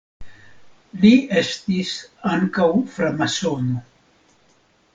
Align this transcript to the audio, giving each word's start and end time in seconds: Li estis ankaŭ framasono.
Li 1.03 1.11
estis 1.41 1.91
ankaŭ 2.31 2.67
framasono. 2.95 3.87